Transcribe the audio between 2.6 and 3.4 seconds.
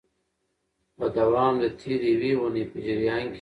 په جریان کي